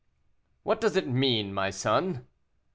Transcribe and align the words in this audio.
"What 0.63 0.81
does 0.81 0.95
it 0.95 1.07
mean, 1.07 1.53
my 1.53 1.69
son?" 1.69 2.25